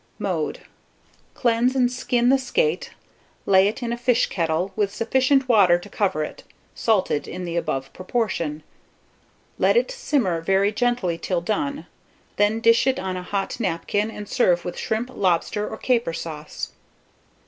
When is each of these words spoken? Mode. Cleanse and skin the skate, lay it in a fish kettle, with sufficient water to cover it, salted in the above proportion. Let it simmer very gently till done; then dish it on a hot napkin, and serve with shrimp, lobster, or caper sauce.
Mode. 0.17 0.61
Cleanse 1.35 1.75
and 1.75 1.91
skin 1.91 2.29
the 2.29 2.39
skate, 2.39 2.89
lay 3.45 3.67
it 3.67 3.83
in 3.83 3.93
a 3.93 3.97
fish 3.97 4.25
kettle, 4.25 4.73
with 4.75 4.91
sufficient 4.91 5.47
water 5.47 5.77
to 5.77 5.89
cover 5.89 6.23
it, 6.23 6.41
salted 6.73 7.27
in 7.27 7.45
the 7.45 7.55
above 7.55 7.93
proportion. 7.93 8.63
Let 9.59 9.77
it 9.77 9.91
simmer 9.91 10.41
very 10.41 10.71
gently 10.71 11.19
till 11.19 11.39
done; 11.41 11.85
then 12.37 12.61
dish 12.61 12.87
it 12.87 12.97
on 12.97 13.15
a 13.15 13.21
hot 13.21 13.59
napkin, 13.59 14.09
and 14.09 14.27
serve 14.27 14.65
with 14.65 14.75
shrimp, 14.79 15.11
lobster, 15.13 15.69
or 15.69 15.77
caper 15.77 16.13
sauce. 16.13 16.71